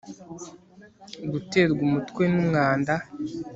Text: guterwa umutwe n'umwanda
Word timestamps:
guterwa 1.31 1.79
umutwe 1.87 2.23
n'umwanda 2.31 2.93